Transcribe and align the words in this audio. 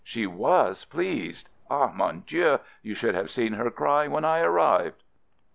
"She 0.03 0.25
was 0.25 0.83
pleased! 0.85 1.47
Ah, 1.69 1.91
mon 1.93 2.21
Dieu, 2.25 2.57
you 2.81 2.95
should 2.95 3.13
have 3.13 3.29
seen 3.29 3.53
her 3.53 3.69
cry 3.69 4.07
when 4.07 4.25
I 4.25 4.39
arrived." 4.39 5.03